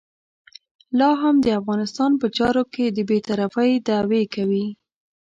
لا 0.99 1.09
هم 1.21 1.35
د 1.45 1.47
افغانستان 1.59 2.11
په 2.21 2.27
چارو 2.37 2.63
کې 2.73 2.85
د 2.87 2.99
بې 3.09 3.19
طرفۍ 3.27 3.71
دعوې 3.87 4.23
کوي. 4.35 4.67